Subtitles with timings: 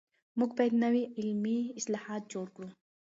[0.37, 2.69] موږ بايد نوي علمي اصطلاحات جوړ کړو.